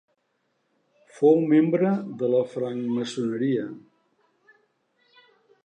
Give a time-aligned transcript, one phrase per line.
[1.17, 1.91] Fou membre
[2.21, 3.67] de la francmaçoneria.